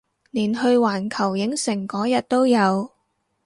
[0.31, 2.89] 連去環球影城嗰日都有